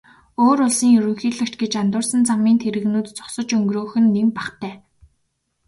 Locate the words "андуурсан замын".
1.83-2.57